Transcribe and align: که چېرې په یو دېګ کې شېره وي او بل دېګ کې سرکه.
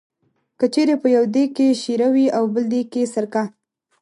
که 0.59 0.65
چېرې 0.73 0.95
په 1.01 1.07
یو 1.15 1.23
دېګ 1.33 1.49
کې 1.57 1.67
شېره 1.81 2.07
وي 2.13 2.25
او 2.37 2.43
بل 2.53 2.65
دېګ 2.71 2.87
کې 2.93 3.03
سرکه. 3.13 3.43